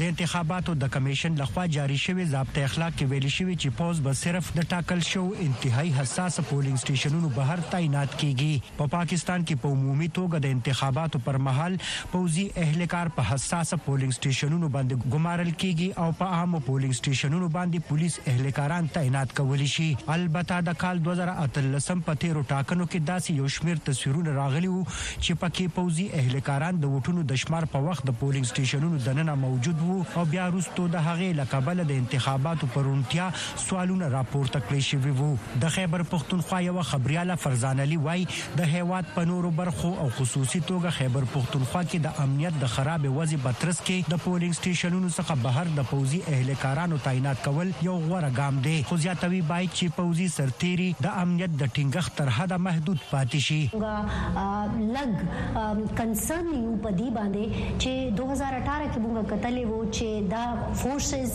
د 0.00 0.04
انتخاباتو 0.10 0.72
د 0.82 0.88
کمیشن 0.92 1.34
لخوا 1.38 1.62
جاری 1.72 1.96
شوی 2.02 2.24
ضابطه 2.28 2.60
اخلاق 2.66 2.92
کې 2.98 3.08
ویل 3.08 3.24
شوی 3.32 3.54
چې 3.62 3.72
پوز 3.80 3.98
به 4.06 4.12
صرف 4.20 4.46
د 4.58 4.64
ټاکل 4.68 5.00
شو 5.08 5.24
انتهایی 5.46 5.90
حساس 5.96 6.38
پولینګ 6.50 6.78
سټیشنونو 6.82 7.28
بهر 7.38 7.64
تعینات 7.74 8.14
کیږي 8.20 8.76
په 8.78 8.90
پاکستان 8.94 9.44
کې 9.44 9.64
په 9.64 9.74
عمومي 9.78 10.08
توګه 10.18 10.40
د 10.46 10.54
انتخاباتو 10.56 11.20
پر 11.26 11.38
مهال 11.48 11.76
پوزي 12.14 12.44
اهلکار 12.62 13.10
په 13.18 13.24
حساس 13.32 13.74
پولینګ 13.88 14.16
سټیشنونو 14.20 14.70
باندې 14.78 15.12
ګمارل 15.16 15.50
کیږي 15.64 16.06
او 16.06 16.16
په 16.22 16.38
عامو 16.38 16.62
پولینګ 16.70 16.98
سټیشنونو 17.00 17.50
باندې 17.58 17.90
پولیس 17.90 18.18
اهلکاران 18.34 18.90
تعینات 18.96 19.36
کول 19.42 19.66
شي 19.74 19.90
البته 20.16 20.62
د 20.70 20.80
کال 20.86 21.04
2013 21.10 22.00
په 22.08 22.18
تیرو 22.24 22.46
ټاکنو 22.54 22.88
کې 22.88 23.10
داسې 23.12 23.44
یو 23.44 23.52
شمیر 23.58 23.84
تصویرونه 23.92 24.38
راغلي 24.40 24.72
وو 24.74 24.80
چې 24.88 25.44
پکې 25.44 25.78
پوزي 25.78 26.10
اهلکاران 26.22 26.82
د 26.86 26.96
وټونو 26.96 27.28
د 27.36 27.44
شمار 27.46 27.70
په 27.76 27.86
وخت 27.90 28.10
د 28.10 28.20
پولینګ 28.24 28.52
سټیشنونو 28.54 29.04
دننه 29.10 29.38
موجود 29.46 29.78
وو 29.82 29.88
وو 29.90 30.04
او 30.16 30.24
بیا 30.30 30.44
وروسته 30.48 30.84
د 30.94 31.02
هغې 31.06 31.28
لقبل 31.38 31.82
د 31.90 31.96
انتخاباتو 32.00 32.66
پرونټیا 32.72 33.24
سوالونه 33.62 34.08
راپورته 34.10 34.58
کړی 34.66 34.82
شوی 34.88 35.14
وو 35.20 35.28
د 35.64 35.72
خیبر 35.76 36.04
پښتونخوا 36.12 36.60
یو 36.64 36.84
خبرياله 36.90 37.36
فرزان 37.44 37.82
علي 37.84 37.98
وای 38.06 38.26
د 38.60 38.70
هیواد 38.74 39.08
په 39.16 39.30
نورو 39.30 39.50
برخو 39.60 39.90
او 40.02 40.06
خصوصي 40.18 40.60
توګه 40.68 40.94
خیبر 40.98 41.26
پښتونخوا 41.34 41.82
کې 41.86 42.04
د 42.06 42.24
امنیت 42.26 42.60
د 42.64 42.72
خراب 42.76 43.08
وضع 43.16 43.38
بترس 43.46 43.80
کې 43.82 44.14
د 44.14 44.22
پولینګ 44.26 44.58
سټیشنونو 44.60 45.10
څخه 45.16 45.44
بهر 45.48 45.72
د 45.80 45.88
پوزي 45.92 46.22
اهلکارانو 46.28 47.00
تعینات 47.08 47.42
کول 47.48 47.74
یو 47.88 47.96
غوره 48.06 48.30
ګام 48.38 48.62
دی 48.68 48.76
خو 48.92 49.00
زیاتوي 49.06 49.42
باید 49.50 49.74
چې 49.76 50.00
پوزي 50.00 50.28
سرتيري 50.36 50.88
د 51.08 51.18
امنیت 51.24 51.56
د 51.64 51.74
ټینګښت 51.74 52.18
تر 52.22 52.32
حد 52.38 52.56
محدود 52.68 53.02
پاتې 53.10 53.46
شي 53.50 54.94
لګ 55.00 55.98
کنسرن 56.02 56.52
یو 56.62 56.78
پدی 56.88 57.10
باندې 57.20 57.68
چې 57.74 58.16
2018 58.22 58.64
کې 58.70 59.06
موږ 59.08 59.30
قتل 59.34 59.60
وو 59.70 59.79
چې 59.96 60.08
دا 60.32 60.44
فورسز 60.82 61.32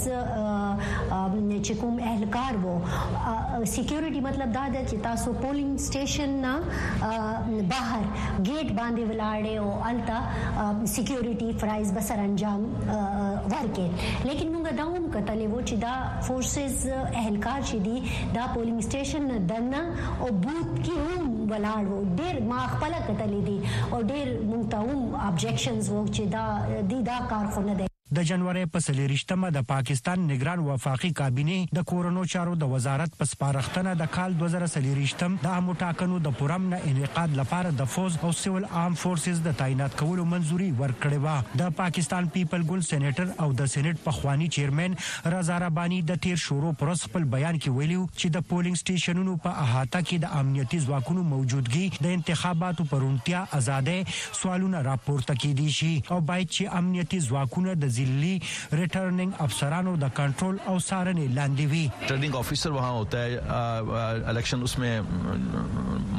چې 1.65 1.73
کوم 1.81 1.95
اهلکار 2.11 2.53
وو 2.63 2.75
سکیورټي 3.75 4.21
مطلب 4.27 4.49
دا 4.57 4.65
دی 4.73 4.79
چې 4.89 4.97
تاسو 5.07 5.29
پولینګ 5.41 5.73
سټیشن 5.87 6.31
نه 6.45 6.53
بهر 7.71 8.03
گیټ 8.47 8.67
باندې 8.79 9.03
ولاړې 9.09 9.55
او 9.61 9.69
التا 9.91 10.19
سکیورټي 10.95 11.49
فرایز 11.63 11.93
بسر 11.97 12.17
انجام 12.27 12.61
ورکې 13.53 13.87
لیکن 14.29 14.47
موږ 14.53 14.65
دا 14.77 14.83
هم 14.93 15.05
کتلې 15.15 15.47
وو 15.51 15.61
چې 15.67 15.75
دا 15.85 15.93
فورسز 16.29 16.85
اهلکار 17.23 17.59
چې 17.69 17.77
دي 17.87 17.97
دا 18.37 18.43
پولینګ 18.53 18.79
سټیشن 18.87 19.21
نه 19.31 19.37
دنه 19.51 19.81
او 20.21 20.27
بوت 20.43 20.69
کې 20.85 20.95
هم 21.07 21.23
ولاړ 21.51 21.83
وو 21.91 21.99
ډېر 22.19 22.35
ما 22.53 22.61
خپل 22.75 22.91
کتلې 23.07 23.41
دي 23.47 23.57
او 23.93 23.97
ډېر 24.11 24.27
مونږ 24.51 24.63
ته 24.71 24.77
هم 24.89 24.99
ابجیکشنز 25.31 25.89
وو 25.97 26.07
چې 26.15 26.23
دا 26.37 26.45
دي 26.93 26.99
دا 27.11 27.17
کار 27.35 27.45
خو 27.55 27.61
نه 27.67 27.73
دی 27.79 27.87
د 28.13 28.23
جنوري 28.29 28.63
په 28.73 28.79
سلیریشتمه 28.85 29.47
د 29.53 29.61
پاکستان 29.69 30.25
نگران 30.31 30.59
وفاقي 30.63 31.09
کابینه 31.19 31.75
د 31.77 31.85
کورونو 31.91 32.25
چارو 32.33 32.51
د 32.63 32.67
وزارت 32.73 33.15
په 33.21 33.25
سپارښتنه 33.29 33.93
د 34.01 34.09
کال 34.17 34.35
2023م 34.41 35.37
د 35.45 35.53
امو 35.59 35.73
ټاکنو 35.79 36.19
د 36.25 36.35
پرم 36.41 36.67
نه 36.73 36.81
انعقاد 36.91 37.33
لپاره 37.39 37.71
د 37.79 37.89
فوز 37.93 38.17
او 38.27 38.31
سیول 38.41 38.67
عام 38.81 38.97
فورسز 39.03 39.41
د 39.47 39.55
تعینات 39.61 39.97
کولو 40.01 40.25
منځوري 40.33 40.67
ورکړې 40.81 41.23
و 41.23 41.61
د 41.63 41.71
پاکستان 41.79 42.27
پیپل 42.35 42.67
ګل 42.73 42.83
سېنیټر 42.89 43.31
او 43.47 43.47
د 43.63 43.71
سېنیټ 43.73 44.03
په 44.05 44.19
خوانی 44.19 44.51
چیرمن 44.57 44.99
رضا 45.35 45.57
ربانی 45.65 45.99
د 46.11 46.21
تیر 46.27 46.41
شورو 46.43 46.75
پر 46.83 46.93
خپل 47.05 47.27
بیان 47.33 47.59
کې 47.65 47.75
ویلو 47.79 48.05
چې 48.19 48.37
د 48.37 48.47
پولینګ 48.51 48.83
سټیشنونو 48.83 49.35
په 49.47 49.55
احاطه 49.65 50.03
کې 50.05 50.27
د 50.27 50.37
امنیتي 50.43 50.83
ځواکونو 50.85 51.25
موجودګي 51.33 52.05
د 52.09 52.15
انتخاباتو 52.21 52.87
پرونتیا 52.93 53.43
آزادې 53.63 54.39
سوالونه 54.43 54.85
راپورته 54.91 55.39
کړي 55.43 55.69
شي 55.81 55.91
او 56.13 56.23
باید 56.31 56.55
چې 56.55 56.79
امنیتي 56.83 57.25
ځواکونه 57.31 57.77
د 57.83 57.91
जिल्ली 57.97 58.35
रिटर्निंग 58.83 59.31
अफसरानों 59.47 59.93
د 60.03 60.05
کنټرول 60.19 60.55
او 60.69 60.73
سارنې 60.87 61.27
لاندې 61.37 61.65
وي 61.71 61.85
ریټرننګ 62.03 62.35
افیسر 62.39 62.71
وها 62.77 62.91
ہوتا 62.99 63.17
ہے 63.23 64.31
الیکشن 64.31 64.63
उसमें 64.67 64.93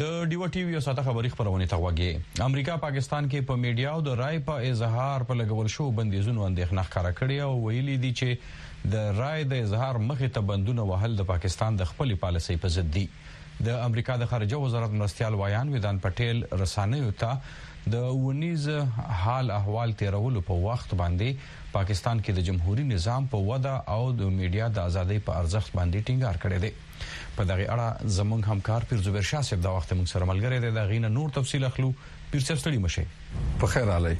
د 0.02 0.06
ډیو 0.30 0.46
ټي 0.54 0.62
وی 0.68 0.80
ساته 0.84 1.02
خبری 1.08 1.30
خبرونه 1.32 1.66
ته 1.72 1.78
وګي 1.82 2.44
امریکا 2.50 2.76
پاکستان 2.84 3.26
کې 3.32 3.42
په 3.50 3.58
میډیا 3.64 3.90
او 3.98 4.04
د 4.06 4.16
رای 4.22 4.38
په 4.46 4.70
اظهار 4.70 5.26
په 5.32 5.38
لګول 5.42 5.68
شو 5.74 5.86
بندیزونو 5.98 6.46
اندېښنه 6.46 6.86
ښکارا 6.88 7.12
کړې 7.20 7.38
او 7.48 7.66
ویلي 7.66 7.98
دي 8.06 8.12
چې 8.20 8.94
د 8.94 9.20
رای 9.20 9.44
د 9.52 9.62
اظهار 9.66 10.00
مخې 10.06 10.32
ته 10.38 10.46
بندونه 10.54 10.86
وهل 10.94 11.18
د 11.20 11.28
پاکستان 11.34 11.78
د 11.82 11.90
خپلې 11.92 12.20
پالیسۍ 12.24 12.60
په 12.66 12.74
ضد 12.78 12.90
دي 12.98 13.06
د 13.70 13.84
امریکا 13.90 14.16
د 14.24 14.32
خارجه 14.34 14.64
وزارت 14.66 14.96
مرستيال 15.04 15.40
وایان 15.44 15.76
ودان 15.78 16.02
پټیل 16.08 16.42
رسانه 16.64 17.04
یو 17.04 17.14
ته 17.24 17.36
د 17.92 17.96
ونیز 18.26 18.68
حال 19.24 19.50
احوال 19.52 19.92
تیرولو 20.00 20.42
په 20.50 20.54
وخت 20.66 20.94
باندې 21.00 21.48
پاکستان 21.72 22.20
کې 22.22 22.34
د 22.36 22.46
جمهوریت 22.50 22.86
نظام 22.92 23.26
په 23.34 23.40
وده 23.48 23.74
او 23.96 24.12
د 24.20 24.30
میډیا 24.36 24.68
د 24.76 24.86
ازادۍ 24.92 25.18
په 25.26 25.40
ارزښت 25.44 25.74
باندې 25.80 26.06
ټینګار 26.10 26.38
کړی 26.44 26.60
دی 26.66 26.72
په 27.40 27.46
دغه 27.50 27.66
اړه 27.74 28.14
زموږ 28.20 28.48
همکار 28.52 28.88
پیرزوبر 28.92 29.28
شاه 29.32 29.48
صاحب 29.50 29.64
د 29.68 29.76
وخت 29.78 29.92
موږ 29.94 30.14
سره 30.14 30.30
ملګری 30.32 30.62
دی 30.66 30.72
دا 30.80 30.86
غینه 30.94 31.10
نور 31.18 31.34
تفصیل 31.40 31.66
اخلو 31.72 31.90
پیر 32.32 32.46
صاحب 32.46 32.62
ستړي 32.62 32.80
مشه 32.86 33.60
په 33.64 33.72
خیر 33.76 33.92
علي 33.96 34.14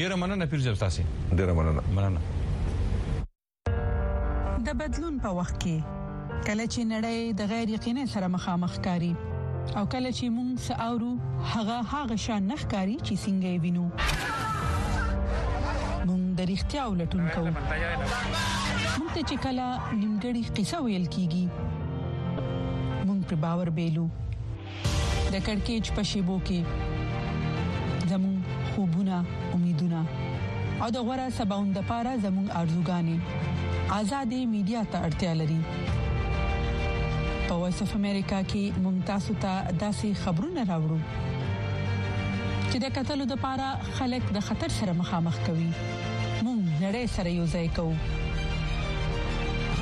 ډیر 0.00 0.10
مننه 0.22 0.44
پیر 0.54 0.62
جب 0.70 0.78
تاسو 0.86 1.02
ډیر 1.36 1.48
مننه 1.60 1.82
مننه 2.00 2.20
د 4.68 4.78
بدلون 4.82 5.18
په 5.26 5.32
وخت 5.40 5.56
کې 5.62 5.76
کله 6.46 6.66
چې 6.72 6.80
نړۍ 6.90 7.20
د 7.40 7.42
غیر 7.54 7.66
یقیني 7.78 8.04
سره 8.14 8.26
مخامخ 8.34 8.72
کاری 8.84 9.12
او 9.74 9.84
کله 9.94 10.10
چې 10.18 10.24
مونږ 10.36 10.50
ساوو 10.68 11.10
هغه 11.52 11.78
هغه 11.92 12.16
شان 12.26 12.42
نخکاری 12.52 12.96
چې 13.06 13.14
څنګه 13.24 13.50
وینو 13.64 13.84
مونږ 16.08 16.24
د 16.38 16.40
اړتیا 16.54 16.82
ولټون 16.92 17.24
کوو 17.34 17.50
مونږ 18.96 19.10
ته 19.14 19.22
چې 19.28 19.36
کله 19.46 19.66
نیمګړی 20.00 20.42
قصه 20.58 20.76
ویل 20.86 21.06
کیږي 21.16 21.46
مونږ 23.06 23.20
پر 23.30 23.36
باور 23.46 23.68
بیلو 23.80 24.06
د 25.32 25.36
کڑکېچ 25.46 25.84
په 25.96 26.02
شیبو 26.12 26.36
کې 26.50 26.58
زمون 28.12 28.34
خوبونه 28.70 29.16
امیدونه 29.56 30.00
او 30.82 30.86
د 30.94 30.96
غوړه 31.06 31.26
سباوند 31.40 31.72
لپاره 31.80 32.16
زمون 32.28 32.46
ارزوګانی 32.62 33.18
آزادې 33.98 34.40
میډیا 34.54 34.82
ته 34.94 34.98
اړتیا 35.08 35.32
لري 35.40 35.60
په 37.48 37.56
وایس 37.62 37.80
اف 37.82 37.90
امریکا 37.96 38.38
کې 38.50 38.62
مونږ 38.84 38.96
تاسو 39.10 39.32
ته 39.42 39.50
داسې 39.82 40.08
خبرونه 40.22 40.62
راوړو 40.70 40.98
چې 42.70 42.76
د 42.84 42.94
قتلو 42.96 43.24
د 43.32 43.34
پاره 43.44 43.68
خلک 43.98 44.24
د 44.38 44.44
خطر 44.48 44.70
سره 44.78 44.92
مخامخ 45.02 45.36
کوي 45.50 45.68
مونږ 46.46 46.62
نړۍ 46.84 47.04
سره 47.16 47.28
یو 47.38 47.46
ځای 47.54 47.68
کوو 47.78 47.94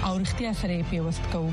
او 0.07 0.13
اړتیا 0.19 0.53
سره 0.61 0.79
پیوست 0.93 1.25
کوو 1.33 1.51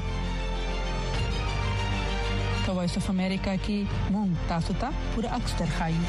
په 2.64 2.72
وایس 2.78 2.94
اف 3.04 3.08
امریکا 3.18 3.56
کې 3.66 3.78
مونږ 4.20 4.32
تاسو 4.54 4.74
ته 4.86 4.90
پوره 5.16 5.30
اکثر 5.42 5.68
خایو 5.80 6.04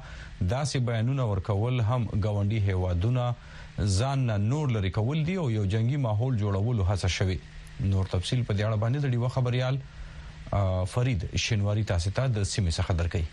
داسې 0.57 0.89
بیانونه 0.93 1.31
ورکول 1.35 1.81
هم 1.93 2.03
غونډي 2.17 2.61
هوادونه 2.71 3.31
ځان 4.01 4.27
نه 4.35 4.41
نور 4.51 4.77
لري 4.79 4.95
کول 5.01 5.25
دی 5.31 5.41
او 5.45 5.49
یو 5.61 5.71
جنگي 5.77 6.05
ماحول 6.11 6.43
جوړولو 6.45 6.91
هڅه 6.93 7.17
شوه 7.21 7.59
نور 7.89 8.07
تفصيل 8.13 8.45
په 8.45 8.55
دې 8.55 8.63
اړه 8.65 8.77
باندې 8.77 8.99
د 9.01 9.07
ډیو 9.17 9.29
خبريال 9.29 9.79
فرید 10.95 11.29
شنواری 11.47 11.85
تاسو 11.93 12.11
ته 12.17 12.27
د 12.37 12.43
سیمې 12.43 12.71
څخه 12.79 12.95
درکې 12.95 13.25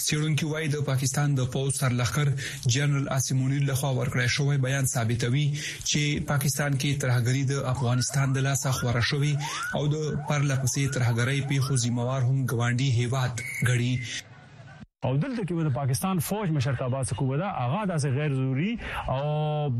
سیرونکو 0.00 0.46
وای 0.50 0.68
د 0.72 0.82
پاکستان 0.84 1.34
د 1.38 1.48
پوز 1.54 1.74
سرلخر 1.78 2.28
جنرال 2.74 3.08
اسیمونی 3.16 3.58
لخوا 3.70 3.90
ورکړی 3.98 4.28
شوی 4.36 4.58
بیان 4.66 4.86
ثابتوي 4.92 5.44
چې 5.56 6.26
پاکستان 6.32 6.76
کې 6.76 7.00
ترهګری 7.04 7.42
د 7.52 7.70
افغانستان 7.74 8.32
د 8.36 8.46
لاسه 8.48 8.72
خوره 8.80 9.02
شوی 9.12 9.32
او 9.74 9.84
د 9.94 10.10
پرلپسې 10.30 10.98
ترهګری 10.98 11.46
په 11.50 11.66
خو 11.66 11.80
ذمہوار 11.86 12.28
هم 12.30 12.44
ګوانډي 12.52 12.90
هیواد 13.00 13.44
غړي 13.70 13.94
او 15.06 15.16
دلته 15.22 15.42
کې 15.46 15.64
د 15.66 15.72
پاکستان 15.76 16.18
فوج 16.24 16.50
مشرتابه 16.56 16.98
څخه 17.06 17.24
ودا 17.28 17.46
اغا 17.60 17.78
داسې 17.90 18.18
غیر 18.18 18.34
ضروري 18.40 18.72
او 19.14 19.22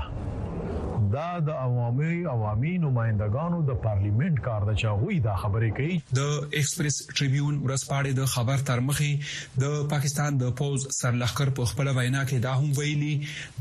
دا 1.15 1.27
د 1.47 1.59
عوامي 1.65 2.15
عوامي 2.31 2.71
نمائندګانو 2.85 3.59
د 3.67 3.75
پارلیمنت 3.83 4.39
کار 4.47 4.65
د 4.71 4.75
چاغوي 4.83 5.19
دا 5.27 5.35
خبرې 5.43 5.69
کوي 5.79 5.97
د 6.19 6.57
ایکسپریس 6.61 6.97
ټریبیون 7.19 7.59
ورسپاړې 7.67 8.13
د 8.21 8.27
خبر 8.33 8.65
تر 8.71 8.83
مخې 8.87 9.61
د 9.67 9.77
پاکستان 9.93 10.41
د 10.41 10.51
پوز 10.63 10.87
سرلخر 10.99 11.53
په 11.61 11.69
خپل 11.75 11.93
وینا 12.01 12.25
کې 12.31 12.43
دا 12.47 12.55
هم 12.63 12.81
ویلي 12.81 13.13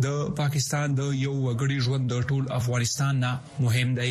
د 0.07 0.17
پاکستان 0.41 0.97
د 1.01 1.13
یو 1.25 1.35
وګړي 1.35 1.89
ژوند 1.89 2.09
د 2.15 2.25
ټول 2.31 2.49
افغانستان 2.59 3.21
نه 3.27 3.31
مهم 3.67 3.93
دی 4.01 4.09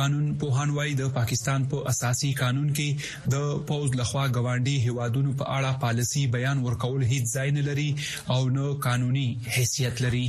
قانون 0.00 0.26
په 0.42 0.58
هانوای 0.58 0.98
د 1.04 1.12
پاکستان 1.22 1.68
په 1.74 1.84
اساسي 1.96 2.32
قانون 2.44 2.68
کې 2.82 3.32
د 3.38 3.48
پوز 3.72 3.96
لخوا 4.04 4.26
غوانډي 4.36 4.76
هوادونو 4.88 5.36
په 5.42 5.46
اړه 5.56 5.82
پالیسی 5.88 6.26
بیان 6.38 6.66
ورکول 6.68 7.00
هیڅ 7.14 7.34
ځای 7.38 7.56
نه 7.60 7.68
لري 7.72 7.90
او 8.36 8.40
نو 8.60 8.68
قانوني 8.88 9.28
حیثیت 9.56 10.04
لري 10.08 10.26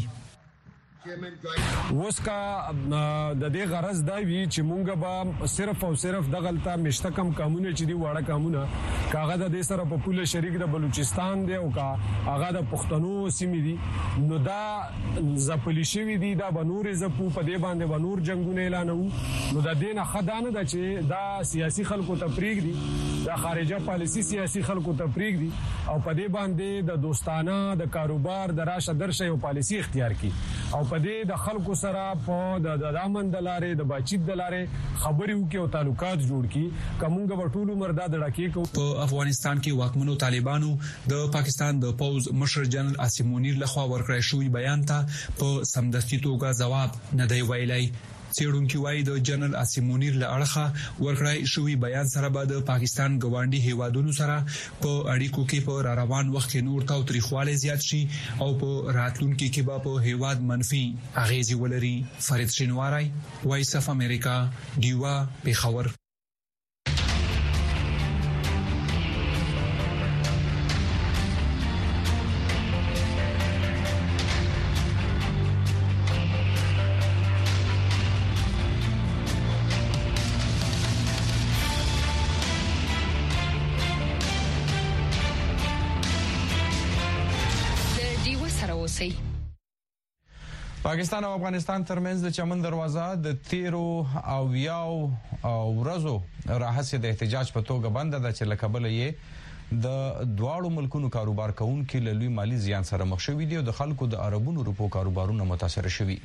اوس 1.09 2.17
کا 2.25 2.41
د 2.71 3.43
دې 3.53 3.63
غرض 3.69 4.01
دا 4.09 4.17
وی 4.25 4.41
چې 4.55 4.65
مونږ 4.71 4.97
به 5.03 5.47
صرف 5.53 5.85
او 5.87 5.89
صرف 6.01 6.27
د 6.33 6.43
غلطه 6.47 6.75
مشتکم 6.81 7.31
قانون 7.39 7.65
چې 7.69 7.87
دی 7.91 7.95
واړه 7.99 8.27
قانونه 8.27 9.09
کاغه 9.13 9.37
د 9.43 9.47
دې 9.55 9.69
سره 9.69 9.85
په 9.93 10.03
پوله 10.07 10.25
شریک 10.33 10.59
د 10.63 10.69
بلوچستان 10.73 11.41
دی 11.47 11.55
او 11.61 11.71
کا 11.77 11.87
هغه 12.27 12.49
د 12.57 12.67
پښتنو 12.73 13.33
سیمې 13.37 13.61
دی 13.67 14.25
نو 14.27 14.37
دا 14.49 15.41
زپلی 15.47 15.87
شوی 15.93 16.19
دی 16.25 16.31
دا 16.43 16.51
بنور 16.59 16.91
زپو 17.01 17.31
په 17.39 17.47
دې 17.49 17.65
باندې 17.65 17.91
بنور 17.95 18.21
جنگونه 18.29 18.67
اعلان 18.67 18.93
نو 18.93 19.65
دا 19.69 19.73
دینه 19.81 20.07
خدانه 20.13 20.53
ده 20.59 20.65
چې 20.69 21.09
دا 21.15 21.23
سیاسي 21.53 21.87
خلکو 21.93 22.19
تفریق 22.25 22.63
دی 22.67 22.75
دا 23.25 23.39
خارجه 23.47 23.81
پالیسی 23.89 24.27
سیاسي 24.29 24.65
خلکو 24.69 24.95
تفریق 25.03 25.39
دی 25.41 25.49
او 25.57 25.97
په 26.05 26.17
دې 26.21 26.37
باندې 26.37 26.93
د 26.93 27.03
دوستانه 27.09 27.59
د 27.83 27.91
کاروبار 27.99 28.55
د 28.61 28.69
راشه 28.73 28.97
درشه 29.03 29.31
یو 29.33 29.41
پالیسی 29.49 29.83
اختیار 29.85 30.17
کی 30.23 30.33
او 30.75 30.81
په 30.91 30.99
دې 31.07 31.17
د 31.31 31.33
خلکو 31.45 31.73
سره 31.83 32.01
په 32.25 32.37
د 32.65 32.81
دامن 32.95 33.25
د 33.35 33.37
لارې 33.47 33.69
د 33.75 33.83
بچید 33.91 34.21
د 34.29 34.33
لارې 34.41 34.63
خبري 35.03 35.33
وکي 35.41 35.57
او 35.59 35.67
تعلقات 35.75 36.17
جوړ 36.31 36.43
کړي 36.51 36.67
کومګه 37.03 37.35
وټولو 37.41 37.77
مردا 37.83 38.05
د 38.09 38.15
ډکه 38.23 38.47
کو 38.55 38.61
په 38.79 38.87
افغانستان 39.05 39.55
کې 39.63 39.77
واکمنو 39.81 40.17
طالبانو 40.25 40.69
د 41.11 41.15
پاکستان 41.37 41.73
د 41.85 41.93
پوز 42.03 42.23
مشر 42.43 42.63
جنرال 42.75 42.99
اسیم 43.07 43.31
منیر 43.37 43.55
لخوا 43.63 43.83
ورکړی 43.93 44.21
شوی 44.31 44.51
بیان 44.57 44.81
ته 44.89 44.97
په 45.39 45.49
سمدستي 45.73 46.17
توګه 46.27 46.59
جواب 46.61 47.01
نه 47.21 47.25
دی 47.33 47.41
ویلای 47.53 47.85
سیړونکو 48.37 48.77
وايي 48.83 49.01
د 49.09 49.17
جنرال 49.29 49.53
اسیمونیر 49.63 50.13
له 50.21 50.27
اړخه 50.35 50.65
ورکړای 51.05 51.37
شوی 51.53 51.75
بیان 51.85 52.07
سره 52.15 52.27
به 52.37 52.41
د 52.51 52.63
پاکستان 52.69 53.11
ګوانډي 53.25 53.59
هیوادونو 53.71 54.11
سره 54.19 54.35
په 54.81 54.91
اړیکو 55.13 55.41
کې 55.49 55.59
په 55.69 55.73
روان 56.01 56.25
وخت 56.35 56.49
کې 56.51 56.65
نور 56.71 56.81
تاو 56.91 57.07
تاریخواله 57.11 57.51
زیات 57.63 57.81
شي 57.89 58.01
او 58.43 58.49
په 58.63 58.69
راتلونکو 58.99 59.39
کې 59.53 59.61
به 59.71 59.75
په 59.87 59.91
هیواد 60.09 60.37
منفي 60.51 60.83
اغیزې 61.23 61.55
ولري 61.63 61.95
فرید 62.29 62.49
شینواری 62.59 63.07
وایس 63.49 63.71
اف 63.81 63.85
امریکا 63.95 64.35
دیوا 64.83 65.15
پیښور 65.49 65.85
پاکستان 90.91 91.23
او 91.23 91.31
افغانستان 91.33 91.83
ترمنځ 91.89 92.23
د 92.23 92.31
چمن 92.35 92.61
دروازه 92.63 93.03
د 93.25 93.35
13 93.49 94.31
او 94.31 94.55
یاو 94.61 94.95
ورځو 94.95 96.15
راهسه 96.63 96.97
د 97.05 97.05
احتجاج 97.09 97.51
په 97.57 97.61
توګه 97.69 97.91
بند 97.97 98.17
ده 98.25 98.31
چې 98.39 98.47
لکبل 98.53 98.87
یې 98.87 99.77
د 99.85 99.87
دواړو 100.41 100.71
ملکونو 100.77 101.11
کاروبار 101.17 101.53
کوونکې 101.61 102.01
له 102.07 102.15
لوی 102.23 102.31
مالی 102.39 102.57
زیان 102.65 102.89
سره 102.89 103.07
مخ 103.11 103.21
شوې 103.27 103.47
دي 103.53 103.59
او 103.59 103.61
د 103.69 103.77
خلکو 103.79 104.09
د 104.15 104.19
عربونو 104.25 104.65
روپو 104.71 104.89
کاروبارونه 104.97 105.47
متاثر 105.53 105.87
شوي 105.99 106.17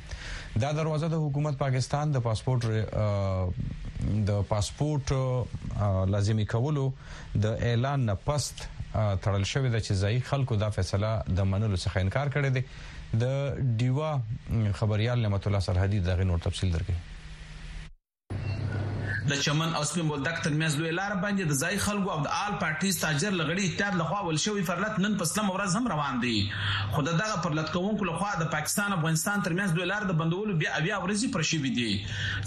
دا 0.65 0.73
دروازه 0.81 1.11
د 1.15 1.23
حکومت 1.27 1.59
پاکستان 1.63 2.13
د 2.17 2.25
پاسپورت 2.27 2.69
د 4.31 4.43
پاسپورت 4.51 5.15
لازمی 6.17 6.49
کولو 6.57 6.85
د 7.47 7.65
اعلان 7.71 8.05
نه 8.11 8.19
پست 8.27 8.65
تړل 8.67 9.49
شوې 9.55 9.71
ده 9.71 9.83
چې 9.87 10.03
ځای 10.05 10.29
خلکو 10.33 10.61
دا 10.67 10.71
فیصله 10.81 11.15
د 11.41 11.51
منلو 11.55 11.83
څخه 11.85 12.05
انکار 12.07 12.35
کړي 12.37 12.53
دي 12.59 12.95
د 13.15 13.77
ډیوا 13.79 14.11
خبريال 14.79 15.19
نعمت 15.19 15.47
الله 15.47 15.59
سرحدي 15.59 15.99
دغه 15.99 16.23
نور 16.23 16.39
تفصيل 16.39 16.71
درکې 16.73 16.95
د 19.31 19.39
چمن 19.45 19.73
او 19.77 19.83
سپین 19.87 20.07
بولدک 20.09 20.37
ترمنځ 20.43 20.75
دوی 20.81 20.91
لار 20.97 21.15
باندې 21.15 21.47
د 21.47 21.55
ځای 21.61 21.79
خلکو 21.85 22.11
او 22.11 22.19
د 22.25 22.27
آل 22.41 22.53
پارټیز 22.59 22.99
تاجر 22.99 23.33
لغړی 23.39 23.63
اتحاد 23.69 23.95
لخوا 24.01 24.19
ول 24.27 24.37
شوی 24.43 24.63
فرلت 24.69 24.99
نن 25.05 25.17
پسلم 25.23 25.49
ورځ 25.49 25.79
هم 25.79 25.89
روان 25.93 26.21
دي 26.21 26.35
خو 26.93 27.03
دغه 27.07 27.41
فرلت 27.47 27.73
کوونکو 27.73 28.07
لخوا 28.11 28.29
د 28.43 28.49
پاکستان 28.53 28.93
افغانستان 28.97 29.43
ترمنځ 29.47 29.75
دوی 29.79 29.89
لار 29.91 30.07
د 30.11 30.19
بندولو 30.21 30.55
بیا 30.63 30.79
بیا 30.87 30.99
ورځي 31.05 31.33
پر 31.33 31.47
شوی 31.51 31.73
دي 31.79 31.89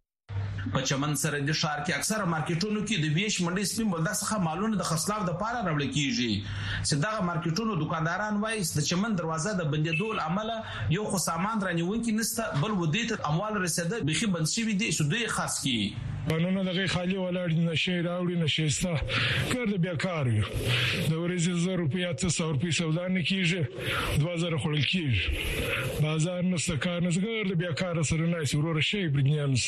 په 0.74 0.82
چمن 0.90 1.12
سرندي 1.22 1.54
ښار 1.62 1.82
کې 1.86 1.94
اکثره 2.00 2.30
مارکیټونو 2.34 2.80
کې 2.90 2.96
د 3.02 3.10
ویش 3.18 3.36
منډي 3.46 3.66
سپین 3.72 3.90
بلدا 3.96 4.14
څخه 4.22 4.46
مالونه 4.46 4.78
د 4.80 4.88
خرڅلاو 4.92 5.28
د 5.28 5.36
پاره 5.42 5.60
راوړل 5.68 5.90
کیږي 5.98 6.32
سداغه 6.92 7.26
مارکیټونو 7.28 7.78
دکانداران 7.84 8.40
وایي 8.46 8.64
د 8.78 8.88
چمن 8.90 9.18
دروازه 9.20 9.54
د 9.60 9.70
بندیدو 9.76 10.08
لامل 10.22 10.50
یو 10.98 11.06
خو 11.14 11.20
سامان 11.28 11.64
رانیونکي 11.68 12.16
نسته 12.22 12.64
بل 12.64 12.74
ودیت 12.84 13.14
اموال 13.34 13.62
رسیده 13.68 14.02
بخي 14.12 14.32
بنسي 14.38 14.66
وي 14.70 14.76
دي 14.84 14.90
سودې 15.02 15.38
خاص 15.38 15.62
کی 15.68 15.78
بنونه 16.30 16.62
دغه 16.70 16.84
خالي 16.96 17.18
ولاړ 17.26 17.50
نشي 17.68 17.98
راوړي 18.08 18.36
نشيسته 18.44 18.92
کار 19.54 19.66
د 19.72 19.76
بیکار 19.86 20.26
یو 20.40 20.46
د 21.12 21.14
ورځې 21.24 21.50
1000 21.56 21.82
روپیا 21.84 22.08
300 22.24 22.48
روپیا 22.56 22.72
سودا 22.80 23.06
نه 23.16 23.22
کیږي 23.30 23.62
2000 24.26 24.62
خړل 24.62 24.84
کیږي 24.92 25.24
بازار 26.06 26.42
نه 26.52 26.58
سکار 26.68 27.00
نه 27.06 27.12
زګر 27.16 27.44
د 27.52 27.56
بیکار 27.64 27.96
سره 28.12 28.26
نه 28.34 28.44
سی 28.52 28.58
ورور 28.60 28.78
شي 28.92 29.04
برګنیانس 29.16 29.62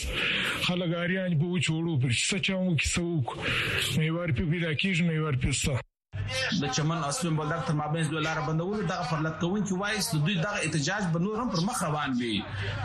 خلګاریان 0.68 1.36
به 1.40 1.48
و 1.48 1.64
چوړو 1.68 2.00
پر 2.06 2.14
څه 2.30 2.38
چاو 2.48 2.76
کې 2.80 2.88
سوک 2.96 3.98
میوار 3.98 4.30
په 4.40 4.52
پیدا 4.54 4.72
کیږي 4.74 5.04
میوار 5.10 5.36
په 5.44 5.52
څه 5.64 5.74
د 6.62 6.68
چمن 6.76 7.02
اسلم 7.10 7.36
بلدار 7.38 7.60
تر 7.68 7.74
مابین 7.80 8.08
دوه 8.12 8.22
لار 8.26 8.40
بندول 8.48 8.82
د 8.92 9.02
فرلت 9.10 9.40
کوونکی 9.44 9.76
وایس 9.82 10.08
د 10.14 10.22
دوی 10.28 10.36
دغه 10.38 10.62
احتجاج 10.68 11.04
به 11.16 11.20
نور 11.26 11.40
هم 11.42 11.50
پر 11.56 11.64
مخ 11.68 11.82
روان 11.84 12.16
وي 12.20 12.32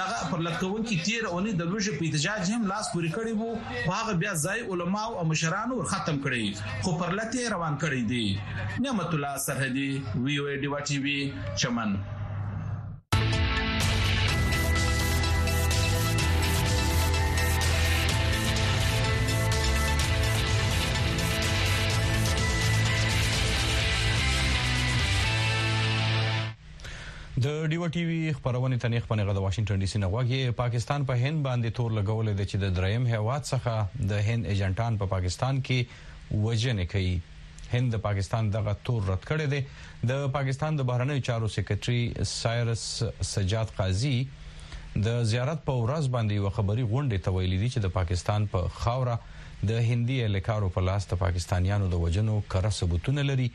دغه 0.00 0.28
فرلت 0.34 0.60
کوونکی 0.64 1.00
تیر 1.08 1.24
اونې 1.30 1.62
د 1.62 1.72
لوژ 1.74 1.90
په 2.00 2.10
احتجاج 2.10 2.52
هم 2.56 2.68
لاس 2.74 2.92
پورې 2.96 3.18
کړی 3.18 3.34
وو 3.42 3.96
هغه 3.98 4.18
بیا 4.24 4.36
ځای 4.46 4.68
علماو 4.74 5.18
او 5.22 5.26
مشرانو 5.32 5.82
ختم 5.94 6.22
کړي 6.28 6.80
خو 6.86 6.96
پرلته 7.04 7.48
روان 7.56 7.78
کړي 7.86 8.08
دي 8.14 8.23
کوي 8.24 8.38
نعمت 8.80 9.12
الله 9.14 9.36
سرحدي 9.36 10.02
وی 10.24 10.36
او 10.40 10.46
ډیوا 10.62 10.80
ټي 10.88 10.98
وی 11.04 11.18
چمن 11.60 11.90
د 11.94 11.96
ډیو 27.70 27.86
ټي 27.94 28.02
وی 28.08 28.32
خبرونه 28.32 28.76
تنیخ 28.82 29.06
په 29.06 29.18
نغه 29.20 29.32
د 29.36 29.44
واشنگټن 29.44 29.80
ډي 29.82 29.86
سي 29.92 29.98
نه 30.02 30.08
واګي 30.14 30.48
پاکستان 30.60 31.04
په 31.12 31.20
هند 31.22 31.44
باندې 31.48 31.74
تور 31.78 31.96
لګولې 31.98 32.34
د 32.40 32.48
چې 32.50 32.56
د 32.64 32.66
دریم 32.80 33.04
هیواد 33.12 33.42
څخه 33.52 33.72
د 34.10 34.26
هند 34.28 34.46
ایجنټان 34.46 34.98
په 34.98 35.04
پا 35.06 35.12
پاکستان 35.16 35.54
کې 35.68 35.78
وجنې 36.48 36.86
کوي 36.96 37.16
هند 37.74 37.94
د 37.94 37.98
پاکستان 38.06 38.48
دغه 38.56 38.72
تور 38.88 39.06
رد 39.10 39.24
کړی 39.30 39.46
دی 39.52 39.60
د 40.10 40.24
پاکستان 40.38 40.76
د 40.80 40.86
بهرنیو 40.90 41.24
چارو 41.28 41.48
سیکریټري 41.54 42.26
سایرس 42.32 42.84
سجاد 43.34 43.72
قاضي 43.78 44.14
د 45.06 45.22
زیارت 45.30 45.64
په 45.68 45.74
ورځ 45.82 46.10
باندې 46.16 46.40
یو 46.40 46.50
خبري 46.58 46.84
غونډه 46.92 47.24
ته 47.28 47.36
ویلي 47.38 47.58
دي 47.62 47.68
چې 47.74 47.82
د 47.86 47.94
پاکستان 47.98 48.46
په 48.52 48.74
خاوره 48.84 49.18
د 49.70 49.80
هندي 49.92 50.18
الیکارو 50.26 50.70
په 50.76 50.86
لاس 50.90 51.08
ته 51.12 51.20
پاکستانیانو 51.24 51.88
د 51.94 52.02
وجنو 52.04 52.36
کره 52.54 52.70
ثبوتونه 52.78 53.26
لري 53.30 53.48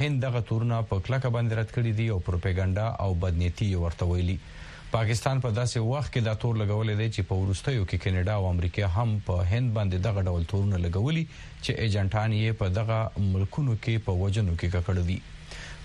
هند 0.00 0.22
دغه 0.26 0.44
تورونه 0.52 0.80
په 0.92 1.02
کلکه 1.08 1.34
باندې 1.36 1.60
رد 1.60 1.74
کړی 1.78 1.92
دی 2.00 2.06
او 2.14 2.18
پروپاګاندا 2.28 2.88
او 3.06 3.12
بدنيتي 3.26 3.70
ورته 3.84 4.10
ویلي 4.12 4.38
دي 4.40 4.54
پاکستان 4.90 5.40
په 5.44 5.50
داسې 5.56 5.80
وخت 5.90 6.12
کې 6.12 6.20
دا 6.26 6.34
تور 6.42 6.58
لګولې 6.58 6.94
دی 7.02 7.06
چې 7.14 7.22
په 7.28 7.36
ورستیو 7.44 7.84
کې 7.84 7.98
کینیډا 8.02 8.34
او 8.40 8.46
امریکا 8.50 8.88
هم 8.98 9.14
په 9.26 9.48
هند 9.54 9.72
باندې 9.78 9.98
دغه 10.04 10.22
ډول 10.28 10.44
تورونه 10.52 10.78
لګولي 10.84 11.24
چې 11.62 11.78
ایجنټان 11.86 12.36
یې 12.40 12.52
په 12.60 12.68
دغه 12.76 12.98
ملکونو 13.32 13.74
کې 13.84 14.04
په 14.04 14.12
وجنو 14.20 14.54
کې 14.60 14.74
ککړ 14.74 15.00
دي 15.08 15.16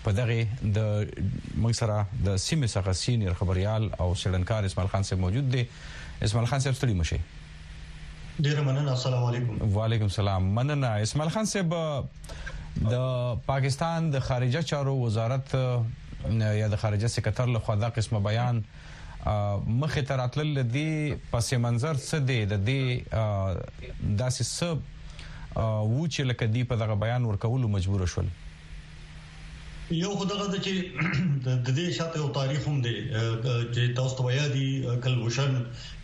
په 0.04 0.12
دغه 0.20 0.70
د 0.76 1.58
موږ 1.64 1.78
سره 1.82 1.96
د 2.28 2.36
سیمه 2.44 2.68
څخه 2.76 2.94
سینیئر 3.02 3.40
خبريال 3.40 3.88
او 4.06 4.10
سړنکار 4.24 4.70
اسماعیل 4.70 4.92
خان 4.96 5.10
سره 5.10 5.24
موجود 5.26 5.50
دي 5.56 5.64
اسماعیل 6.28 6.52
خان 6.54 6.66
سره 6.68 6.78
ستړي 6.82 6.96
مشه 7.04 8.38
ډیر 8.50 8.62
مننه 8.70 8.96
السلام 8.98 9.26
علیکم 9.32 9.74
وعلیکم 9.80 10.12
السلام 10.14 10.52
مننه 10.60 10.94
اسماعیل 11.10 11.34
خان 11.40 11.52
سره 11.54 12.94
د 12.94 13.10
پاکستان 13.50 14.12
د 14.18 14.28
خارجه 14.30 14.62
چارو 14.74 14.96
وزارت 15.02 15.58
یا 15.62 16.70
د 16.76 16.80
خارجه 16.86 17.12
سکتر 17.18 17.52
له 17.58 17.68
خوا 17.68 17.76
دا 17.86 17.92
قسمه 17.98 18.20
بیان 18.30 18.64
مخه 19.28 20.02
تر 20.02 20.20
اتل 20.20 20.64
دي 20.72 21.14
پس 21.32 21.54
منظر 21.54 21.98
څه 21.98 22.20
دی 22.30 22.40
د 22.46 22.54
دې 22.70 24.06
داسې 24.22 24.44
سب 24.54 24.78
و 25.58 26.06
چې 26.14 26.24
لکه 26.30 26.46
دی 26.54 26.64
په 26.64 26.76
دغه 26.84 26.96
بیان 27.04 27.26
ورکولو 27.26 27.68
مجبور 27.76 28.06
شول 28.14 28.28
یو 29.96 30.12
خدغه 30.20 30.46
د 30.54 30.62
چې 30.66 31.06
د 31.46 31.76
دې 31.78 31.86
شاته 31.98 32.20
یو 32.22 32.30
تاریخ 32.38 32.68
هم 32.68 32.78
دی 32.88 32.96
چې 33.00 33.94
تاسو 34.02 34.16
ته 34.20 34.24
ویا 34.28 34.48
دي 34.56 34.68
کلبوشن 35.06 35.58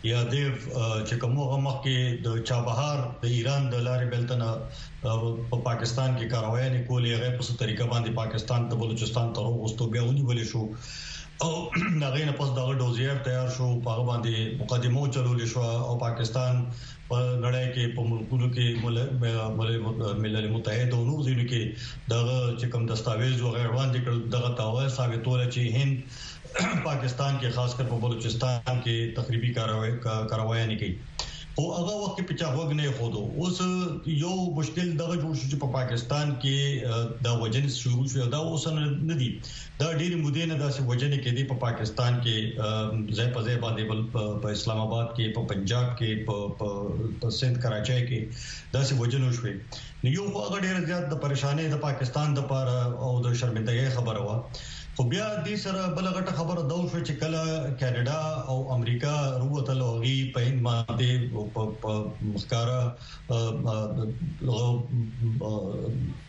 یا 0.04 0.24
د 0.24 0.34
چې 0.62 1.20
کومه 1.22 1.58
مخکې 1.66 2.24
د 2.26 2.40
چابهار 2.50 3.04
د 3.24 3.36
ایران 3.38 3.68
د 3.74 3.84
لارې 3.88 4.12
بلتنه 4.14 5.16
په 5.52 5.66
پاکستان 5.68 6.14
کې 6.14 6.36
کاروایانه 6.36 6.82
کولې 6.82 7.18
هغه 7.18 7.38
په 7.40 7.50
ستريقه 7.50 7.88
باندې 7.92 8.20
پاکستان 8.24 8.68
ته 8.72 8.82
بلوچستان 8.84 9.32
ته 9.38 9.54
وروسته 9.56 9.90
بیا 9.96 10.06
ونیول 10.08 10.44
شو 10.54 10.66
او 11.44 11.50
هغه 12.04 12.24
نه 12.28 12.32
پس 12.38 12.48
دغه 12.58 12.72
ډوزیر 12.78 13.18
تیار 13.26 13.48
شو 13.56 13.66
په 13.82 14.04
باندې 14.06 14.56
مقدمو 14.62 15.02
چلول 15.16 15.42
شو 15.52 15.60
او 15.88 15.92
پاکستان 16.00 16.56
په 17.10 17.18
نړۍ 17.44 17.64
کې 17.74 17.84
په 17.96 18.02
ملکونو 18.10 18.48
کې 18.56 20.16
ملل 20.22 20.48
متحد 20.56 20.90
او 20.96 21.04
نور 21.10 21.20
ځینو 21.28 21.44
کې 21.50 21.62
دغه 22.14 22.36
چې 22.58 22.66
کوم 22.74 22.82
دستاویز 22.90 23.36
وغیرہ 23.44 23.70
وړاندې 23.72 23.98
کړل 24.04 24.20
دغه 24.34 24.48
تاوه 24.62 24.88
ثابتول 24.96 25.40
چې 25.54 25.60
هند 25.76 25.94
پاکستان 26.88 27.32
کې 27.40 27.54
خاص 27.60 27.70
کر 27.80 27.84
په 27.92 27.96
بلوچستان 28.08 28.82
کې 28.84 29.14
تخریبي 29.20 29.50
کاروایي 29.60 29.94
کاروایي 30.30 30.64
نه 30.72 30.76
کوي 30.84 30.92
او 31.60 31.64
هغه 31.76 31.94
وخت 32.00 32.18
په 32.26 32.34
چا 32.40 32.48
وګ 32.58 32.70
نه 32.80 32.86
خودو 32.98 33.22
اوس 33.42 33.56
یو 34.24 34.34
مشکل 34.58 34.86
دغه 35.00 35.14
جوړ 35.22 35.32
شو 35.40 35.46
چې 35.50 35.56
په 35.62 35.68
پاکستان 35.76 36.28
کې 36.42 36.56
د 37.26 37.40
وجن 37.42 37.66
شروع 37.78 38.04
شو 38.12 38.26
دا 38.34 38.40
اوس 38.50 38.64
نه 38.78 39.14
دی 39.20 39.30
دا 39.80 39.88
ډېر 40.00 40.12
مودې 40.22 40.44
نه 40.50 40.56
داسې 40.64 40.80
وجن 40.90 41.12
کې 41.22 41.30
دی 41.38 41.44
په 41.50 41.56
پاکستان 41.66 42.12
کې 42.24 42.36
ځای 43.16 43.28
په 43.38 43.44
ځای 43.48 43.56
باندې 43.64 43.82
په 44.46 44.54
اسلام 44.58 44.78
آباد 44.86 45.06
کې 45.16 45.34
په 45.34 45.40
پنجاب 45.52 45.88
کې 45.98 46.10
په 47.22 47.28
سند 47.40 47.56
کراچۍ 47.62 48.00
کې 48.08 48.20
داسې 48.74 48.92
وجن 49.02 49.22
شوې 49.36 49.54
نو 50.02 50.08
یو 50.18 50.24
هغه 50.38 50.56
ډېر 50.64 50.76
زیات 50.88 51.04
د 51.12 51.22
پریشانې 51.26 51.64
د 51.76 51.84
پاکستان 51.90 52.26
د 52.40 52.46
لپاره 52.46 53.08
او 53.08 53.14
د 53.24 53.26
شرمندګۍ 53.40 53.90
خبره 53.98 54.20
وه 54.26 54.36
خو 54.98 55.04
بیا 55.14 55.26
دې 55.46 55.56
سره 55.64 55.80
بل 55.96 56.06
غټه 56.14 56.32
خبره 56.38 56.62
دا 56.72 56.76
شو 56.92 57.00
چې 57.08 57.14
کله 57.22 57.40
کینیډا 57.82 58.22
او 58.52 58.56
امریکا 58.76 59.10
روبوتل 59.42 59.80
اوږي 59.88 60.14
په 60.36 60.46
هند 60.46 60.60
باندې 60.68 61.10
په 61.84 61.92
مسکارا 62.34 62.80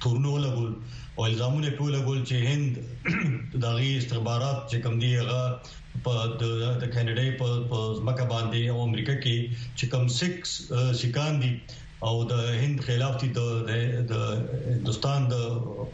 تورنو 0.02 0.34
لګول 0.46 0.72
او 1.16 1.22
الزامونه 1.30 1.70
ټول 1.78 1.90
لګول 1.98 2.20
چې 2.30 2.36
هند 2.52 2.72
دغه 3.64 3.84
استخبارات 4.00 4.60
چې 4.70 4.78
کم 4.86 4.96
دی 5.06 5.12
هغه 5.20 5.42
په 6.04 6.14
د 6.38 6.84
کینیډا 6.94 7.26
په 7.74 8.06
مکه 8.08 8.26
باندې 8.34 8.62
او 8.72 8.78
امریکا 8.88 9.16
کې 9.26 9.36
چې 9.78 9.86
کم 9.96 10.04
6 10.94 11.02
شکان 11.02 11.34
دي 11.46 11.54
او 12.08 12.16
د 12.32 12.44
هند 12.64 12.80
خلاف 12.88 13.16
تي 13.22 13.28
د 13.38 14.18
هندستان 14.72 15.28
د 15.32 15.36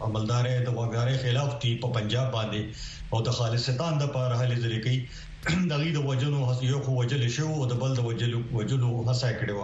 عملداري 0.07 0.55
د 0.63 0.69
وګاري 0.79 1.15
خلاف 1.21 1.53
تي 1.61 1.71
په 1.85 1.93
پنجاب 1.99 2.27
باندې 2.31 2.61
او 3.13 3.21
د 3.27 3.37
خالصتان 3.37 3.97
د 4.01 4.11
پر 4.17 4.33
حل 4.41 4.51
ذری 4.65 4.79
کوي 4.87 4.99
د 5.71 5.79
غي 5.83 5.89
د 5.95 6.03
وجلو 6.09 6.39
یو 6.71 6.79
خو 6.87 6.91
وجل 7.01 7.23
شو 7.37 7.47
او 7.57 7.65
د 7.71 7.79
بل 7.85 7.91
د 7.99 8.05
وجلو 8.09 8.39
وجلو 8.57 8.91
هڅه 9.07 9.29
کړې 9.39 9.53
و 9.59 9.63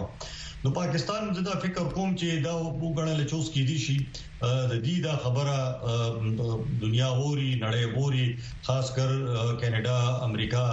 نو 0.64 0.70
پاکستان 0.80 1.24
زدا 1.38 1.54
فکر 1.64 1.84
کوم 1.98 2.10
چې 2.20 2.28
دا 2.46 2.52
وګڼل 2.84 3.20
چوس 3.32 3.48
کې 3.54 3.64
دي 3.70 3.78
شي 3.86 3.98
د 4.72 4.74
دې 4.86 4.98
دا 5.06 5.14
خبره 5.24 5.58
دنیا 6.84 7.08
اوري 7.22 7.50
نړۍ 7.64 7.84
اوري 8.02 8.28
خاص 8.70 8.92
کر 8.98 9.10
کینیډا 9.62 9.98
امریکا 10.28 10.66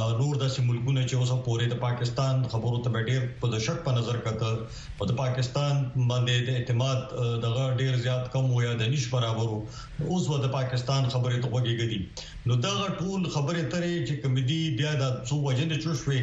نور 0.00 0.36
داسې 0.42 0.62
ملکونه 0.68 1.02
چې 1.10 1.18
اوسه 1.20 1.36
پورې 1.46 1.66
د 1.72 1.76
پاکستان 1.82 2.42
خبرو 2.54 2.78
ته 2.86 3.02
ډېر 3.08 3.26
په 3.44 3.60
شک 3.66 3.80
په 3.88 3.92
نظر 3.98 4.18
کتل 4.26 4.56
په 5.00 5.10
د 5.10 5.16
پاکستان 5.20 5.82
باندې 5.96 6.48
د 6.48 6.58
اعتماد 6.60 7.02
دغه 7.44 7.66
ډېر 7.80 7.98
زیات 8.06 8.32
کم 8.36 8.48
و 8.54 8.62
یا 8.66 8.74
د 8.82 8.90
نش 8.94 9.06
برابر 9.14 9.52
اوس 9.54 10.28
و 10.30 10.38
د 10.46 10.52
پاکستان 10.56 11.08
خبرې 11.14 11.46
ته 11.46 11.54
وګیږي 11.54 12.50
نو 12.50 12.56
دغه 12.66 12.88
ټول 13.00 13.28
خبرې 13.36 13.62
ترې 13.74 13.94
چې 14.08 14.22
کمیډي 14.24 14.60
بیا 14.82 14.94
د 15.02 15.16
څو 15.30 15.40
وجنې 15.48 15.80
چوشوي 15.84 16.22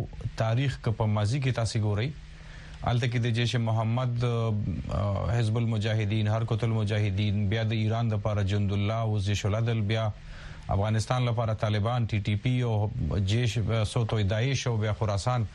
تاریخ 0.47 0.81
په 0.87 1.15
ماضی 1.15 1.47
کې 1.47 1.63
تاسو 1.63 1.87
ګورئ 1.87 2.09
الته 2.83 3.07
کې 3.09 3.19
د 3.19 3.29
جیش 3.35 3.55
محمد 3.65 4.23
حزب 5.33 5.57
المجاهدین 5.57 6.27
حرکت 6.27 6.63
المجاهدین 6.63 7.45
بیا 7.53 7.63
د 7.69 7.79
ایران 7.83 8.07
د 8.09 8.15
لپاره 8.19 8.43
جند 8.53 8.71
الله 8.77 9.11
او 9.11 9.19
جیش 9.27 9.43
العدل 9.51 9.81
بیا 9.91 10.07
افغانستان 10.75 11.23
لپاره 11.29 11.53
طالبان 11.61 12.07
ټي 12.11 12.19
ټي 12.27 12.35
پی 12.45 12.53
او 12.71 12.73
جیش 13.33 13.57
سوتو 13.93 14.19
داعش 14.33 14.65
او 14.71 14.75
بیا 14.83 14.93
خراسان 15.01 15.45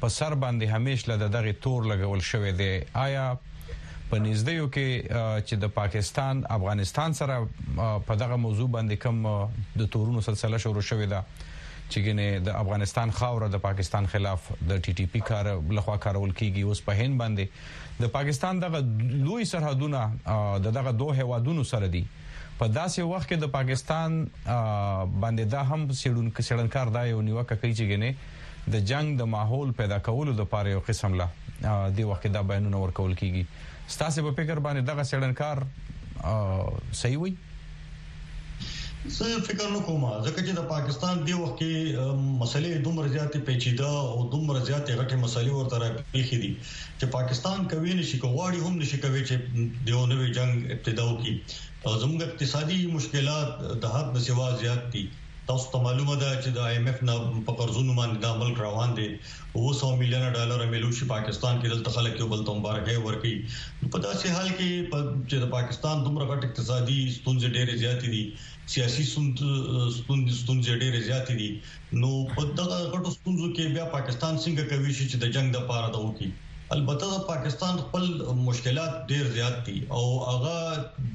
په 0.00 0.08
سر 0.20 0.40
باندې 0.44 0.76
همیش 0.76 1.06
له 1.12 1.16
دغه 1.26 1.56
تور 1.68 1.90
لګول 1.94 2.24
شوې 2.30 2.52
دي 2.60 2.70
آیا 3.06 3.28
په 3.52 4.24
نږدې 4.24 4.58
یو 4.60 4.74
کې 4.74 5.14
چې 5.48 5.54
د 5.64 5.74
پاکستان 5.80 6.42
افغانستان 6.62 7.12
سره 7.22 7.92
په 8.10 8.24
دغه 8.26 8.40
موضوع 8.48 8.68
باندې 8.78 9.06
کوم 9.06 9.80
د 9.82 9.94
تورونو 9.96 10.20
سلسله 10.30 10.58
شروع 10.66 10.86
شوې 10.92 11.16
ده 11.16 11.50
چې 11.90 11.98
ګنې 12.06 12.26
د 12.46 12.56
افغانستان 12.62 13.10
خاور 13.18 13.46
د 13.54 13.60
پاکستان 13.68 14.06
خلاف 14.14 14.48
د 14.70 14.80
ټي 14.86 14.92
ټي 15.00 15.06
پی 15.12 15.20
کار 15.30 15.50
لخوا 15.78 15.96
کارول 16.06 16.32
کیږي 16.40 16.62
اوس 16.64 16.80
په 16.88 16.92
هند 17.00 17.20
باندې 17.22 18.02
د 18.04 18.12
پاکستان 18.16 18.62
دغه 18.64 18.80
لوی 19.26 19.48
سرحدونه 19.52 20.00
دغه 20.68 20.92
دوه 21.02 21.16
هوادونو 21.20 21.64
سره 21.72 21.90
دي 21.96 22.04
په 22.60 22.70
داسې 22.76 23.10
وخت 23.12 23.28
کې 23.30 23.44
د 23.44 23.52
پاکستان 23.58 24.18
باندې 24.46 25.44
دا 25.56 25.62
هم 25.72 25.86
سیډون 26.02 26.32
سیډنکار 26.48 26.94
دا 26.98 27.04
یو 27.12 27.20
نیوکه 27.28 27.54
کوي 27.54 27.74
چې 27.76 27.90
ګنې 27.92 28.40
د 28.74 28.84
جنگ 28.92 29.16
د 29.20 29.30
ماحول 29.36 29.70
پیدا 29.82 29.98
کولو 30.10 30.32
د 30.40 30.50
پاره 30.54 30.74
یو 30.76 30.82
قسم 30.88 31.18
لا 31.22 31.28
دی 32.00 32.04
وخت 32.10 32.26
دا 32.38 32.42
بیانونه 32.52 32.82
ورکول 32.84 33.14
کیږي 33.22 33.94
ستاسو 33.96 34.24
په 34.28 34.34
فکر 34.40 34.60
باندې 34.66 34.86
دغه 34.90 35.06
سیډنکار 35.14 36.90
صحیح 37.02 37.18
وي 37.22 37.32
زه 39.06 39.26
فکر 39.46 39.68
نه 39.74 39.78
کوم 39.86 40.02
ځکه 40.26 40.40
چې 40.48 40.52
د 40.56 40.60
پاکستان 40.72 41.16
دی 41.28 41.32
وخت 41.42 41.56
کې 41.60 41.72
مسلې 42.42 42.70
دومره 42.84 43.08
زیاتې 43.16 43.38
پیچیده 43.46 43.88
او 44.12 44.18
دومره 44.34 44.58
زیاتې 44.68 44.92
غټې 45.00 45.16
مسلې 45.24 45.52
ورته 45.54 45.76
راپېخې 45.82 46.38
دي 46.42 46.50
چې 46.98 47.04
پاکستان 47.16 47.58
کوي 47.72 47.92
نشي 48.00 48.16
کوي 48.24 48.58
هم 48.66 48.74
نشي 48.82 48.98
کوي 49.06 49.22
چې 49.28 49.34
دیونه 49.88 50.14
وی 50.20 50.28
جنگ 50.36 50.54
ابتدا 50.76 51.04
وکړي 51.06 51.34
زموږ 52.04 52.20
اقتصادي 52.28 52.78
مشکلات 52.98 53.50
د 53.86 53.92
حد 53.94 54.08
نسوا 54.18 54.46
زیات 54.62 54.82
دي 54.94 55.04
تاسو 55.46 55.70
ته 55.70 55.78
معلومه 55.84 56.14
ده 56.18 56.26
چې 56.42 56.50
د 56.56 56.58
آی 56.64 56.74
ایم 56.78 56.84
ایف 56.90 56.98
نه 57.06 57.14
په 57.46 57.52
قرضونو 57.60 57.94
باندې 57.96 58.18
د 58.24 58.26
عمل 58.34 58.50
روان 58.64 58.92
دي 58.98 59.06
200 59.54 59.88
میلیونه 60.02 60.28
ډالر 60.36 60.60
ملوشي 60.74 61.08
پاکستان 61.12 61.56
کې 61.60 61.72
دلته 61.72 61.94
خلک 61.96 62.20
یو 62.20 62.28
بل 62.34 62.44
ته 62.48 62.54
مبارکي 62.58 62.94
ورکي 63.06 63.32
په 63.94 64.02
داسې 64.04 64.36
حال 64.36 64.48
کې 64.50 64.70
چې 65.30 65.36
د 65.44 65.50
پاکستان 65.56 66.04
دومره 66.04 66.28
غټ 66.30 66.46
اقتصادي 66.50 66.98
ستونزې 67.16 67.54
ډېرې 67.56 67.74
زیاتې 67.82 68.08
دي 68.14 68.22
سیاسي 68.74 69.08
ستونزې 69.12 70.34
ستونزې 70.42 70.78
ډېرې 70.82 71.00
زیاتې 71.08 71.34
دي 71.40 71.50
نو 72.02 72.12
په 72.36 72.46
دغه 72.60 72.78
غټو 72.94 73.16
ستونزو 73.18 73.50
کې 73.56 73.74
بیا 73.76 73.90
پاکستان 73.98 74.40
څنګه 74.44 74.70
کوي 74.70 74.92
چې 75.10 75.16
د 75.24 75.34
جنگ 75.38 75.56
د 75.56 75.66
پاره 75.72 75.88
دا 75.96 76.00
وکړي 76.04 76.30
البته 76.74 77.08
د 77.12 77.16
پاکستان 77.28 77.80
خپل 77.86 78.04
مشکلات 78.44 78.94
ډیر 79.12 79.26
زیات 79.36 79.56
دي 79.68 79.74
او 79.98 80.02
هغه 80.26 80.60